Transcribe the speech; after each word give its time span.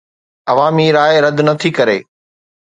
عوامي 0.49 0.87
راءِ 0.97 1.13
رد 1.25 1.37
نه 1.47 1.53
ٿي 1.61 1.69
ڪري 1.77 1.99